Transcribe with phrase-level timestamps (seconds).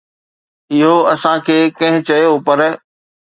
[0.77, 2.59] اهو اسان کي ڪنهن چيو، پر